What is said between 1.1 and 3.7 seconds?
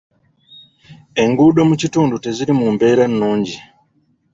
Enguudo mu kitundu teziri mu mbeera nnungi.